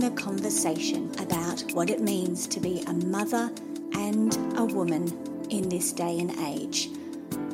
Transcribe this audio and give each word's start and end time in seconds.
The 0.00 0.10
conversation 0.12 1.12
about 1.18 1.60
what 1.74 1.90
it 1.90 2.00
means 2.00 2.46
to 2.46 2.58
be 2.58 2.82
a 2.86 2.92
mother 2.94 3.52
and 3.92 4.34
a 4.58 4.64
woman 4.64 5.06
in 5.50 5.68
this 5.68 5.92
day 5.92 6.18
and 6.18 6.30
age. 6.40 6.88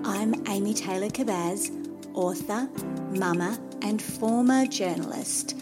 I'm 0.04 0.46
Amy 0.46 0.72
Taylor 0.72 1.08
Kabaz, 1.08 1.72
author, 2.14 2.68
mama, 3.10 3.58
and 3.82 4.00
former 4.00 4.64
journalist. 4.64 5.56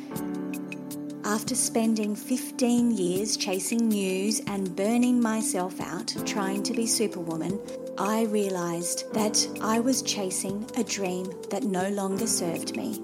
After 1.25 1.55
spending 1.55 2.15
15 2.15 2.91
years 2.91 3.39
chasing 3.39 3.89
news 3.89 4.43
and 4.47 4.77
burning 4.77 5.19
myself 5.19 5.81
out 5.81 6.15
trying 6.27 6.63
to 6.65 6.75
be 6.75 6.87
Superwoman, 6.87 7.59
I 7.97 8.25
realised 8.25 9.11
that 9.15 9.49
I 9.63 9.81
was 9.81 10.03
chasing 10.03 10.71
a 10.77 10.85
dream 10.85 11.33
that 11.49 11.63
no 11.63 11.89
longer 11.89 12.27
served 12.27 12.77
me. 12.77 13.01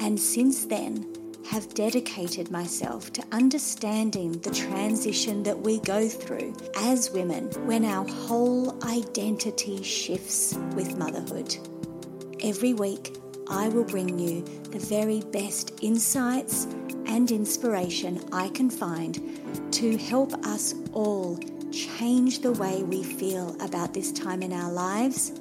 And 0.00 0.20
since 0.20 0.66
then, 0.66 1.04
have 1.48 1.72
dedicated 1.72 2.50
myself 2.50 3.10
to 3.10 3.24
understanding 3.32 4.32
the 4.40 4.50
transition 4.50 5.42
that 5.42 5.58
we 5.58 5.80
go 5.80 6.06
through 6.06 6.54
as 6.76 7.10
women 7.10 7.46
when 7.66 7.86
our 7.86 8.06
whole 8.06 8.76
identity 8.84 9.82
shifts 9.82 10.54
with 10.74 10.98
motherhood. 10.98 11.56
Every 12.42 12.74
week, 12.74 13.16
I 13.48 13.70
will 13.70 13.84
bring 13.84 14.18
you 14.18 14.42
the 14.72 14.78
very 14.78 15.20
best 15.20 15.72
insights 15.80 16.64
and 17.06 17.30
inspiration 17.30 18.22
I 18.30 18.50
can 18.50 18.68
find 18.68 19.72
to 19.72 19.96
help 19.96 20.34
us 20.46 20.74
all 20.92 21.38
change 21.72 22.40
the 22.40 22.52
way 22.52 22.82
we 22.82 23.02
feel 23.02 23.56
about 23.62 23.94
this 23.94 24.12
time 24.12 24.42
in 24.42 24.52
our 24.52 24.70
lives 24.70 25.32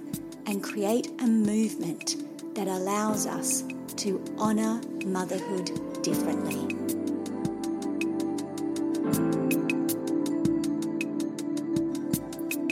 and 0.45 0.63
create 0.63 1.07
a 1.19 1.27
movement 1.27 2.15
that 2.55 2.69
allows 2.69 3.27
us 3.27 3.65
to 3.97 4.23
honour 4.39 4.79
motherhood 5.05 5.86
differently. 6.01 6.75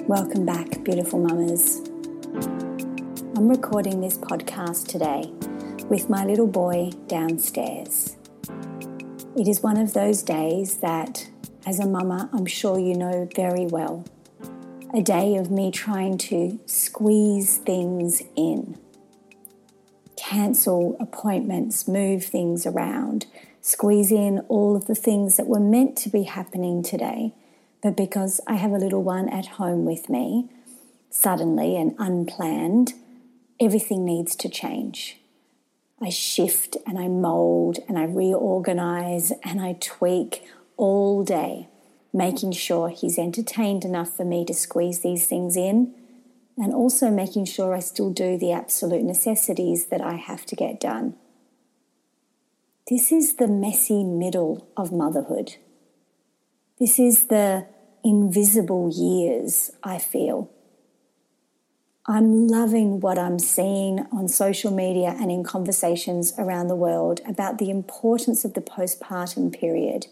Welcome 0.07 0.45
back, 0.45 0.83
beautiful 0.83 1.19
mamas. 1.19 1.81
I'm 3.35 3.49
recording 3.49 4.01
this 4.01 4.17
podcast 4.17 4.87
today 4.87 5.31
with 5.89 6.09
my 6.09 6.23
little 6.25 6.47
boy 6.47 6.91
downstairs. 7.07 8.15
It 9.35 9.47
is 9.47 9.61
one 9.61 9.77
of 9.77 9.93
those 9.93 10.23
days 10.23 10.77
that, 10.77 11.27
as 11.65 11.79
a 11.79 11.85
mama, 11.85 12.29
I'm 12.31 12.45
sure 12.45 12.79
you 12.79 12.95
know 12.95 13.27
very 13.35 13.65
well. 13.65 14.05
A 14.93 15.01
day 15.01 15.35
of 15.35 15.51
me 15.51 15.71
trying 15.71 16.17
to 16.19 16.59
squeeze 16.65 17.57
things 17.57 18.21
in, 18.35 18.77
cancel 20.29 20.97
appointments, 20.99 21.87
move 21.87 22.23
things 22.23 22.65
around, 22.65 23.27
squeeze 23.61 24.11
in 24.11 24.39
all 24.49 24.75
of 24.75 24.87
the 24.87 24.95
things 24.95 25.37
that 25.37 25.45
were 25.45 25.59
meant 25.59 25.95
to 25.95 26.09
be 26.09 26.23
happening 26.23 26.81
today. 26.81 27.31
But 27.83 27.95
because 27.95 28.41
I 28.47 28.55
have 28.55 28.71
a 28.71 28.77
little 28.77 29.03
one 29.03 29.29
at 29.29 29.45
home 29.45 29.85
with 29.85 30.09
me, 30.09 30.49
suddenly 31.11 31.75
and 31.75 31.95
unplanned, 31.99 32.93
everything 33.59 34.03
needs 34.03 34.35
to 34.37 34.49
change. 34.49 35.19
I 36.01 36.09
shift 36.09 36.75
and 36.87 36.97
I 36.97 37.07
mold 37.07 37.77
and 37.87 37.97
I 37.97 38.05
reorganize 38.05 39.31
and 39.43 39.61
I 39.61 39.73
tweak 39.79 40.43
all 40.75 41.23
day, 41.23 41.67
making 42.11 42.53
sure 42.53 42.89
he's 42.89 43.19
entertained 43.19 43.85
enough 43.85 44.17
for 44.17 44.25
me 44.25 44.43
to 44.45 44.55
squeeze 44.55 45.01
these 45.01 45.27
things 45.27 45.55
in, 45.55 45.93
and 46.57 46.73
also 46.73 47.09
making 47.09 47.45
sure 47.45 47.73
I 47.73 47.79
still 47.79 48.11
do 48.11 48.37
the 48.37 48.51
absolute 48.51 49.03
necessities 49.03 49.87
that 49.87 50.01
I 50.01 50.15
have 50.15 50.45
to 50.47 50.55
get 50.55 50.79
done. 50.79 51.15
This 52.89 53.11
is 53.11 53.35
the 53.35 53.47
messy 53.47 54.03
middle 54.03 54.67
of 54.77 54.91
motherhood. 54.91 55.55
This 56.79 56.99
is 56.99 57.27
the 57.27 57.65
invisible 58.03 58.91
years, 58.93 59.71
I 59.83 59.97
feel. 59.97 60.51
I'm 62.07 62.47
loving 62.47 62.99
what 62.99 63.17
I'm 63.17 63.39
seeing 63.39 64.05
on 64.11 64.27
social 64.27 64.69
media 64.71 65.15
and 65.19 65.31
in 65.31 65.43
conversations 65.43 66.33
around 66.37 66.67
the 66.67 66.75
world 66.75 67.21
about 67.27 67.57
the 67.57 67.71
importance 67.71 68.45
of 68.45 68.53
the 68.53 68.61
postpartum 68.61 69.59
period, 69.59 70.05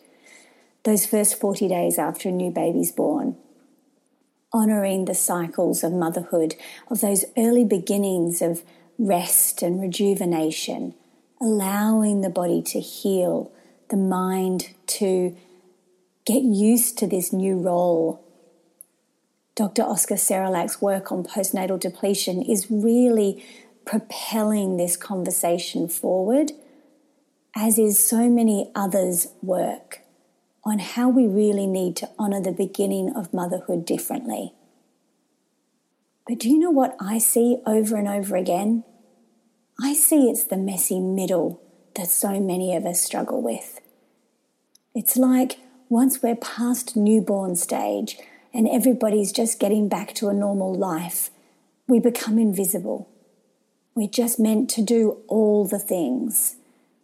those 0.84 1.06
first 1.06 1.40
40 1.40 1.68
days 1.68 2.00
after 2.00 2.30
a 2.30 2.32
new 2.32 2.50
baby's 2.50 2.92
born. 2.92 3.36
Honoring 4.56 5.06
the 5.06 5.16
cycles 5.16 5.84
of 5.84 5.92
motherhood, 5.92 6.56
of 6.88 7.02
those 7.02 7.26
early 7.36 7.66
beginnings 7.66 8.40
of 8.40 8.62
rest 9.00 9.64
and 9.64 9.82
rejuvenation, 9.82 10.94
allowing 11.42 12.22
the 12.22 12.30
body 12.30 12.62
to 12.62 12.80
heal, 12.80 13.52
the 13.90 13.98
mind 13.98 14.70
to 14.86 15.36
get 16.26 16.44
used 16.44 17.00
to 17.00 17.08
this 17.08 17.34
new 17.34 17.58
role. 17.58 18.24
Dr. 19.56 19.82
Oscar 19.82 20.16
Serrallach's 20.16 20.82
work 20.82 21.12
on 21.12 21.24
postnatal 21.24 21.80
depletion 21.80 22.42
is 22.44 22.70
really 22.70 23.44
propelling 23.86 24.78
this 24.78 24.96
conversation 24.96 25.88
forward, 25.88 26.52
as 27.56 27.80
is 27.80 27.98
so 27.98 28.30
many 28.30 28.72
others' 28.76 29.28
work 29.42 30.02
on 30.66 30.80
how 30.80 31.10
we 31.10 31.28
really 31.28 31.68
need 31.68 31.96
to 31.98 32.10
honor 32.18 32.42
the 32.42 32.52
beginning 32.52 33.14
of 33.16 33.34
motherhood 33.34 33.86
differently. 33.86 34.54
But 36.28 36.40
do 36.40 36.50
you 36.50 36.58
know 36.58 36.72
what 36.72 36.96
I 37.00 37.18
see 37.18 37.58
over 37.66 37.98
and 37.98 38.08
over 38.08 38.38
again? 38.38 38.84
I 39.82 39.94
see 39.94 40.30
it's 40.30 40.46
the 40.46 40.58
messy 40.58 41.00
middle 41.00 41.62
that 41.96 42.08
so 42.08 42.40
many 42.40 42.76
of 42.76 42.86
us 42.86 43.02
struggle 43.02 43.42
with. 43.42 43.82
It's 44.96 45.18
like 45.18 45.60
once 45.90 46.24
we're 46.24 46.36
past 46.36 46.96
newborn 46.96 47.56
stage 47.56 48.18
and 48.54 48.68
everybody's 48.70 49.32
just 49.32 49.60
getting 49.60 49.90
back 49.90 50.14
to 50.16 50.30
a 50.30 50.34
normal 50.34 50.74
life, 50.74 51.30
we 51.88 52.00
become 52.00 52.40
invisible. 52.40 53.10
We're 53.96 54.08
just 54.08 54.40
meant 54.40 54.70
to 54.72 54.82
do 54.82 55.18
all 55.28 55.66
the 55.66 55.80
things. 55.80 56.56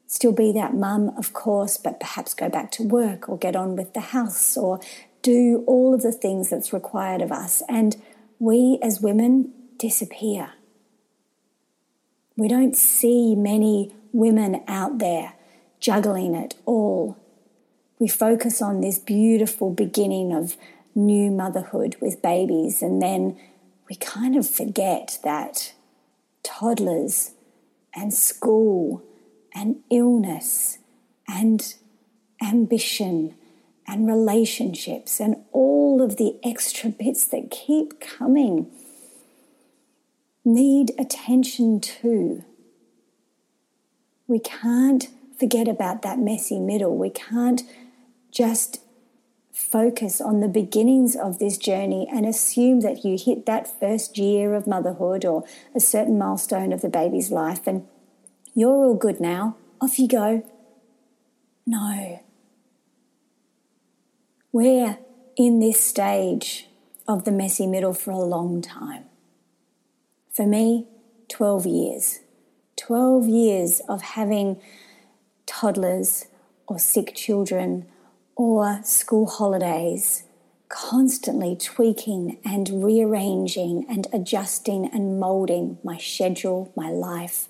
Still 0.09 0.33
be 0.33 0.51
that 0.51 0.73
mum, 0.73 1.13
of 1.17 1.31
course, 1.31 1.77
but 1.77 2.01
perhaps 2.01 2.33
go 2.33 2.49
back 2.49 2.71
to 2.71 2.83
work 2.83 3.29
or 3.29 3.37
get 3.37 3.55
on 3.55 3.77
with 3.77 3.93
the 3.93 4.01
house 4.01 4.57
or 4.57 4.81
do 5.21 5.63
all 5.67 5.93
of 5.93 6.01
the 6.01 6.11
things 6.11 6.49
that's 6.49 6.73
required 6.73 7.21
of 7.21 7.31
us. 7.31 7.63
And 7.69 7.95
we 8.39 8.77
as 8.83 8.99
women 8.99 9.53
disappear. 9.77 10.51
We 12.35 12.49
don't 12.49 12.75
see 12.75 13.35
many 13.35 13.93
women 14.11 14.63
out 14.67 14.97
there 14.97 15.35
juggling 15.79 16.35
it 16.35 16.55
all 16.65 17.17
we 17.99 18.07
focus 18.07 18.61
on 18.61 18.79
this 18.79 18.97
beautiful 18.97 19.71
beginning 19.71 20.33
of 20.33 20.55
new 20.95 21.29
motherhood 21.29 21.97
with 21.99 22.21
babies, 22.21 22.81
and 22.81 23.01
then 23.01 23.37
we 23.89 23.95
kind 23.97 24.37
of 24.37 24.49
forget 24.49 25.19
that 25.23 25.73
toddlers 26.41 27.31
and 27.93 28.13
school 28.13 29.03
and 29.53 29.77
illness 29.89 30.79
and 31.27 31.75
ambition 32.41 33.35
and 33.87 34.07
relationships 34.07 35.19
and 35.19 35.35
all 35.51 36.01
of 36.01 36.17
the 36.17 36.39
extra 36.43 36.89
bits 36.89 37.25
that 37.27 37.49
keep 37.49 37.99
coming 37.99 38.69
need 40.45 40.91
attention 40.97 41.79
to. 41.79 42.43
We 44.27 44.39
can't 44.39 45.07
forget 45.39 45.67
about 45.67 46.01
that 46.03 46.19
messy 46.19 46.59
middle. 46.59 46.95
We 46.95 47.09
can't 47.09 47.63
just 48.31 48.81
focus 49.51 50.21
on 50.21 50.39
the 50.39 50.47
beginnings 50.47 51.15
of 51.15 51.39
this 51.39 51.57
journey 51.57 52.07
and 52.11 52.25
assume 52.25 52.79
that 52.81 53.03
you 53.03 53.17
hit 53.17 53.45
that 53.45 53.79
first 53.79 54.17
year 54.17 54.53
of 54.53 54.67
motherhood 54.67 55.25
or 55.25 55.43
a 55.75 55.79
certain 55.79 56.17
milestone 56.17 56.71
of 56.71 56.81
the 56.81 56.89
baby's 56.89 57.31
life 57.31 57.67
and 57.67 57.85
you're 58.59 58.85
all 58.85 58.95
good 58.95 59.21
now. 59.21 59.55
Off 59.79 59.97
you 59.97 60.07
go. 60.07 60.43
No. 61.65 62.19
We're 64.51 64.97
in 65.37 65.59
this 65.59 65.79
stage 65.83 66.67
of 67.07 67.23
the 67.23 67.31
messy 67.31 67.65
middle 67.65 67.93
for 67.93 68.11
a 68.11 68.19
long 68.19 68.61
time. 68.61 69.05
For 70.33 70.45
me, 70.45 70.87
12 71.29 71.65
years. 71.65 72.19
12 72.75 73.27
years 73.27 73.81
of 73.87 74.01
having 74.01 74.59
toddlers 75.45 76.25
or 76.67 76.79
sick 76.79 77.15
children 77.15 77.85
or 78.35 78.81
school 78.83 79.25
holidays, 79.25 80.23
constantly 80.69 81.55
tweaking 81.55 82.39
and 82.43 82.83
rearranging 82.83 83.85
and 83.89 84.07
adjusting 84.11 84.85
and 84.87 85.19
molding 85.19 85.77
my 85.83 85.97
schedule, 85.97 86.71
my 86.75 86.89
life, 86.89 87.47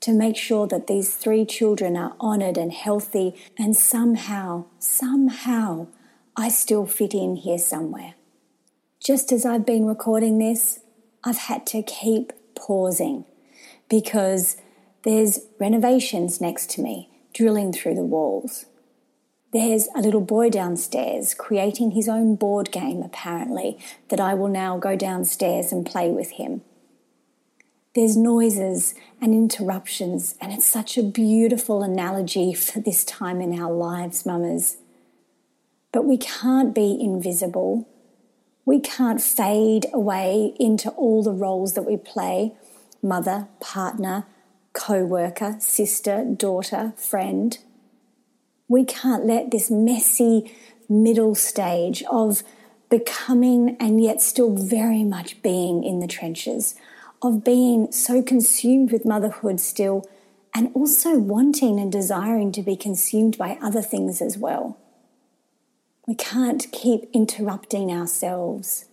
to 0.00 0.12
make 0.12 0.36
sure 0.36 0.66
that 0.66 0.86
these 0.86 1.14
three 1.14 1.44
children 1.44 1.96
are 1.96 2.14
honored 2.20 2.58
and 2.58 2.72
healthy, 2.72 3.34
and 3.58 3.76
somehow, 3.76 4.64
somehow, 4.78 5.88
I 6.36 6.48
still 6.48 6.86
fit 6.86 7.14
in 7.14 7.36
here 7.36 7.58
somewhere. 7.58 8.14
Just 9.00 9.32
as 9.32 9.46
I've 9.46 9.66
been 9.66 9.86
recording 9.86 10.38
this, 10.38 10.80
I've 11.24 11.38
had 11.38 11.66
to 11.68 11.82
keep 11.82 12.32
pausing 12.54 13.24
because 13.88 14.56
there's 15.04 15.40
renovations 15.58 16.40
next 16.40 16.70
to 16.70 16.82
me 16.82 17.10
drilling 17.32 17.72
through 17.72 17.94
the 17.94 18.02
walls. 18.02 18.66
There's 19.52 19.88
a 19.94 20.00
little 20.00 20.20
boy 20.20 20.50
downstairs 20.50 21.34
creating 21.34 21.92
his 21.92 22.08
own 22.08 22.36
board 22.36 22.72
game, 22.72 23.02
apparently, 23.02 23.78
that 24.08 24.20
I 24.20 24.34
will 24.34 24.48
now 24.48 24.78
go 24.78 24.96
downstairs 24.96 25.72
and 25.72 25.86
play 25.86 26.10
with 26.10 26.32
him. 26.32 26.62
There's 27.96 28.14
noises 28.14 28.94
and 29.22 29.32
interruptions, 29.32 30.34
and 30.38 30.52
it's 30.52 30.66
such 30.66 30.98
a 30.98 31.02
beautiful 31.02 31.82
analogy 31.82 32.52
for 32.52 32.78
this 32.78 33.06
time 33.06 33.40
in 33.40 33.58
our 33.58 33.72
lives, 33.72 34.26
mamas. 34.26 34.76
But 35.92 36.04
we 36.04 36.18
can't 36.18 36.74
be 36.74 36.98
invisible. 37.00 37.88
We 38.66 38.80
can't 38.80 39.22
fade 39.22 39.86
away 39.94 40.52
into 40.60 40.90
all 40.90 41.22
the 41.22 41.32
roles 41.32 41.72
that 41.72 41.84
we 41.86 41.96
play 41.96 42.52
mother, 43.02 43.48
partner, 43.60 44.26
co 44.74 45.02
worker, 45.02 45.56
sister, 45.58 46.22
daughter, 46.22 46.92
friend. 46.98 47.56
We 48.68 48.84
can't 48.84 49.24
let 49.24 49.52
this 49.52 49.70
messy 49.70 50.54
middle 50.86 51.34
stage 51.34 52.02
of 52.10 52.42
becoming 52.90 53.74
and 53.80 54.04
yet 54.04 54.20
still 54.20 54.54
very 54.54 55.02
much 55.02 55.40
being 55.40 55.82
in 55.82 56.00
the 56.00 56.06
trenches, 56.06 56.74
of 57.22 57.44
being 57.44 57.90
so 57.92 58.22
consumed 58.22 58.92
with 58.92 59.04
motherhood 59.04 59.60
still, 59.60 60.08
and 60.54 60.70
also 60.74 61.18
wanting 61.18 61.78
and 61.78 61.92
desiring 61.92 62.52
to 62.52 62.62
be 62.62 62.76
consumed 62.76 63.36
by 63.36 63.58
other 63.60 63.82
things 63.82 64.22
as 64.22 64.38
well. 64.38 64.78
We 66.06 66.14
can't 66.14 66.70
keep 66.72 67.10
interrupting 67.12 67.90
ourselves. 67.90 68.86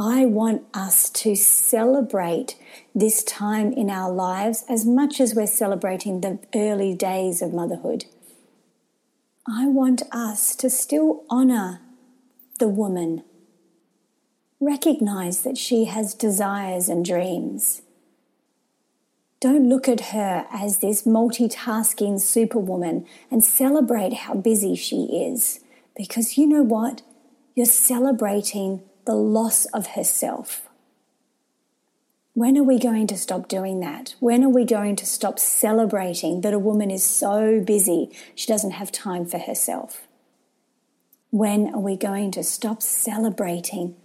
I 0.00 0.26
want 0.26 0.62
us 0.72 1.10
to 1.10 1.34
celebrate 1.34 2.56
this 2.94 3.24
time 3.24 3.72
in 3.72 3.90
our 3.90 4.10
lives 4.12 4.64
as 4.68 4.86
much 4.86 5.20
as 5.20 5.34
we're 5.34 5.48
celebrating 5.48 6.20
the 6.20 6.38
early 6.54 6.94
days 6.94 7.42
of 7.42 7.52
motherhood. 7.52 8.04
I 9.46 9.66
want 9.66 10.02
us 10.12 10.54
to 10.56 10.70
still 10.70 11.24
honor 11.28 11.80
the 12.58 12.68
woman, 12.68 13.24
recognize 14.60 15.42
that 15.42 15.56
she 15.56 15.84
has 15.84 16.14
desires 16.14 16.88
and 16.88 17.04
dreams. 17.04 17.82
Don't 19.40 19.68
look 19.68 19.88
at 19.88 20.10
her 20.10 20.46
as 20.52 20.78
this 20.78 21.04
multitasking 21.04 22.20
superwoman 22.20 23.06
and 23.30 23.44
celebrate 23.44 24.12
how 24.12 24.34
busy 24.34 24.74
she 24.74 25.04
is, 25.04 25.60
because 25.96 26.36
you 26.36 26.46
know 26.46 26.62
what? 26.62 27.02
You're 27.54 27.66
celebrating 27.66 28.82
the 29.04 29.14
loss 29.14 29.64
of 29.66 29.88
herself. 29.88 30.62
When 32.34 32.56
are 32.56 32.64
we 32.64 32.78
going 32.78 33.06
to 33.08 33.16
stop 33.16 33.48
doing 33.48 33.80
that? 33.80 34.14
When 34.20 34.44
are 34.44 34.48
we 34.48 34.64
going 34.64 34.96
to 34.96 35.06
stop 35.06 35.38
celebrating 35.38 36.40
that 36.42 36.54
a 36.54 36.58
woman 36.58 36.90
is 36.90 37.04
so 37.04 37.60
busy 37.60 38.10
she 38.34 38.46
doesn't 38.46 38.72
have 38.72 38.92
time 38.92 39.24
for 39.24 39.38
herself? 39.38 40.06
When 41.30 41.74
are 41.74 41.80
we 41.80 41.96
going 41.96 42.30
to 42.32 42.42
stop 42.44 42.82
celebrating 42.82 43.96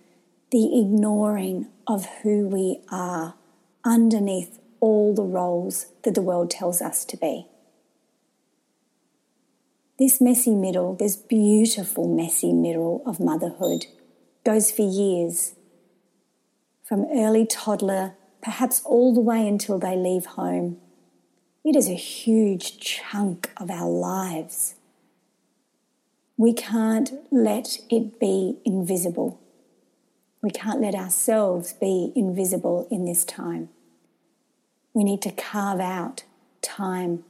the 0.54 0.80
ignoring 0.80 1.66
of 1.88 2.06
who 2.22 2.48
we 2.48 2.80
are 2.92 3.34
underneath 3.84 4.60
all 4.80 5.12
the 5.16 5.24
roles 5.24 5.88
that 6.04 6.14
the 6.14 6.22
world 6.22 6.52
tells 6.52 6.80
us 6.80 7.04
to 7.04 7.18
be? 7.18 7.48
This 9.98 10.22
messy 10.22 10.54
middle, 10.54 10.94
this 10.94 11.16
beautiful 11.16 12.08
messy 12.08 12.54
middle 12.54 13.02
of 13.04 13.20
motherhood 13.20 13.88
goes 14.46 14.72
for 14.72 14.84
years, 14.84 15.56
from 16.84 17.08
early 17.12 17.48
toddler, 17.48 18.14
perhaps 18.44 18.84
all 18.86 19.12
the 19.12 19.22
way 19.22 19.48
until 19.48 19.80
they 19.80 19.96
leave 19.96 20.28
home. 20.28 20.78
It 21.66 21.76
is 21.76 21.90
a 21.90 21.96
huge 21.96 22.80
chunk 22.80 23.50
of 23.58 23.72
our 23.72 23.90
lives. 23.90 24.76
We 26.38 26.54
can't 26.54 27.12
let 27.32 27.80
it 27.90 28.20
be 28.20 28.60
invisible. 28.66 29.40
We 30.44 30.51
can't 30.51 30.81
let 30.81 30.94
ourselves 30.94 31.72
be 31.72 32.12
invisible 32.18 32.86
in 32.92 33.06
this 33.06 33.24
time. 33.24 33.69
We 34.94 35.06
need 35.06 35.22
to 35.22 35.31
carve 35.31 35.80
out 35.80 36.25
time. 36.62 37.24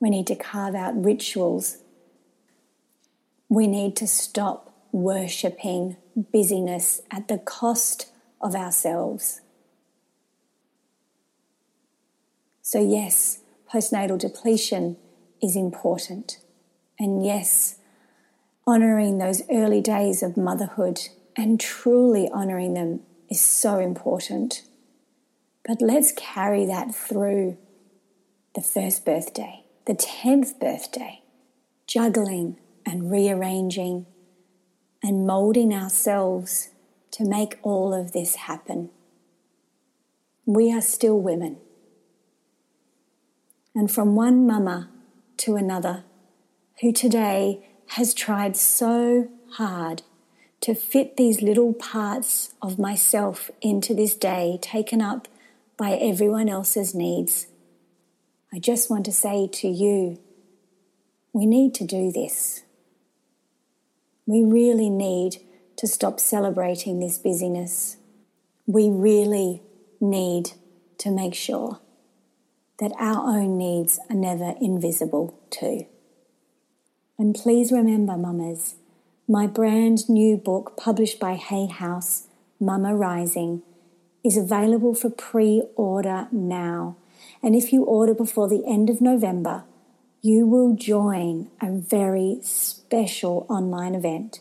We 0.00 0.10
need 0.10 0.26
to 0.26 0.34
carve 0.34 0.74
out 0.74 1.02
rituals. 1.02 1.78
We 3.48 3.68
need 3.68 3.94
to 3.96 4.08
stop 4.08 4.74
worshipping 4.90 5.98
busyness 6.16 7.00
at 7.12 7.28
the 7.28 7.38
cost 7.38 8.10
of 8.40 8.56
ourselves. 8.56 9.40
So, 12.60 12.80
yes, 12.80 13.38
postnatal 13.72 14.18
depletion 14.18 14.96
is 15.40 15.54
important. 15.54 16.38
And 16.98 17.24
yes, 17.24 17.76
honoring 18.66 19.18
those 19.18 19.42
early 19.48 19.80
days 19.80 20.24
of 20.24 20.36
motherhood 20.36 21.02
and 21.36 21.60
truly 21.60 22.28
honoring 22.32 22.74
them 22.74 23.00
is 23.28 23.40
so 23.40 23.78
important. 23.78 24.62
But 25.66 25.82
let's 25.82 26.12
carry 26.12 26.64
that 26.66 26.94
through 26.94 27.58
the 28.54 28.62
first 28.62 29.04
birthday, 29.04 29.64
the 29.86 29.94
10th 29.94 30.58
birthday, 30.58 31.22
juggling 31.86 32.58
and 32.86 33.10
rearranging 33.10 34.06
and 35.02 35.26
molding 35.26 35.74
ourselves 35.74 36.70
to 37.10 37.24
make 37.24 37.58
all 37.62 37.92
of 37.92 38.12
this 38.12 38.36
happen. 38.36 38.90
We 40.46 40.72
are 40.72 40.80
still 40.80 41.20
women. 41.20 41.58
And 43.74 43.90
from 43.90 44.14
one 44.16 44.46
mama 44.46 44.90
to 45.38 45.56
another, 45.56 46.04
who 46.80 46.92
today 46.92 47.66
has 47.88 48.14
tried 48.14 48.56
so 48.56 49.28
hard 49.52 50.02
to 50.66 50.74
fit 50.74 51.16
these 51.16 51.42
little 51.42 51.72
parts 51.72 52.52
of 52.60 52.76
myself 52.76 53.52
into 53.62 53.94
this 53.94 54.16
day 54.16 54.58
taken 54.60 55.00
up 55.00 55.28
by 55.76 55.92
everyone 55.92 56.48
else's 56.48 56.92
needs, 56.92 57.46
I 58.52 58.58
just 58.58 58.90
want 58.90 59.04
to 59.04 59.12
say 59.12 59.46
to 59.46 59.68
you, 59.68 60.18
we 61.32 61.46
need 61.46 61.72
to 61.76 61.84
do 61.84 62.10
this. 62.10 62.64
We 64.26 64.42
really 64.42 64.90
need 64.90 65.36
to 65.76 65.86
stop 65.86 66.18
celebrating 66.18 66.98
this 66.98 67.16
busyness. 67.16 67.98
We 68.66 68.88
really 68.90 69.62
need 70.00 70.50
to 70.98 71.12
make 71.12 71.36
sure 71.36 71.78
that 72.80 72.90
our 72.98 73.38
own 73.38 73.56
needs 73.56 74.00
are 74.10 74.16
never 74.16 74.54
invisible 74.60 75.38
too. 75.48 75.86
And 77.20 77.36
please 77.36 77.70
remember, 77.70 78.16
mamas, 78.16 78.74
my 79.28 79.46
brand 79.46 80.08
new 80.08 80.36
book 80.36 80.76
published 80.76 81.18
by 81.18 81.34
Hay 81.34 81.66
House, 81.66 82.28
Mama 82.60 82.94
Rising, 82.94 83.62
is 84.22 84.36
available 84.36 84.94
for 84.94 85.10
pre 85.10 85.62
order 85.74 86.28
now. 86.30 86.96
And 87.42 87.56
if 87.56 87.72
you 87.72 87.82
order 87.84 88.14
before 88.14 88.48
the 88.48 88.64
end 88.66 88.88
of 88.88 89.00
November, 89.00 89.64
you 90.22 90.46
will 90.46 90.76
join 90.76 91.50
a 91.60 91.72
very 91.72 92.38
special 92.42 93.46
online 93.48 93.94
event. 93.94 94.40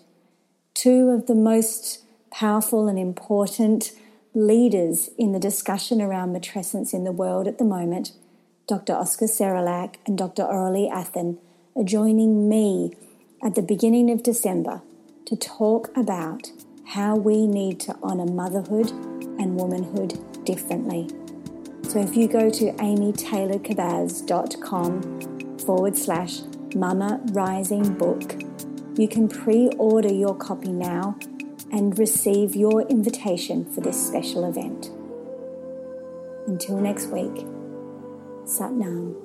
Two 0.73 1.09
of 1.09 1.25
the 1.25 1.35
most 1.35 2.03
powerful 2.31 2.87
and 2.87 2.99
important 2.99 3.91
leaders 4.35 5.09
in 5.17 5.31
the 5.31 5.39
discussion 5.39 6.01
around 6.01 6.35
matrescence 6.35 6.93
in 6.93 7.05
the 7.05 7.11
world 7.11 7.47
at 7.47 7.57
the 7.57 7.63
moment, 7.63 8.11
Dr. 8.67 8.93
Oscar 8.93 9.25
Serrallach 9.25 9.95
and 10.05 10.17
Dr. 10.17 10.43
Aurelie 10.43 10.91
Athan, 10.91 11.37
are 11.75 11.83
joining 11.83 12.47
me 12.47 12.91
at 13.43 13.55
the 13.55 13.61
beginning 13.61 14.09
of 14.09 14.23
December 14.23 14.81
to 15.25 15.35
talk 15.35 15.89
about 15.95 16.51
how 16.85 17.15
we 17.15 17.45
need 17.47 17.79
to 17.81 17.95
honour 18.03 18.25
motherhood 18.25 18.89
and 19.39 19.55
womanhood 19.55 20.19
differently. 20.45 21.09
So 21.83 21.99
if 21.99 22.15
you 22.15 22.27
go 22.27 22.49
to 22.49 22.71
amytaylorkabaz.com 22.73 25.59
forward 25.59 25.97
slash 25.97 26.41
mama 26.75 27.19
rising 27.31 27.93
book, 27.93 28.41
you 28.97 29.07
can 29.07 29.27
pre 29.27 29.69
order 29.77 30.13
your 30.13 30.35
copy 30.35 30.71
now 30.71 31.17
and 31.71 31.97
receive 31.97 32.55
your 32.55 32.83
invitation 32.83 33.65
for 33.65 33.81
this 33.81 34.07
special 34.07 34.45
event. 34.45 34.91
Until 36.47 36.77
next 36.77 37.07
week, 37.07 37.43
Satnam. 38.45 39.24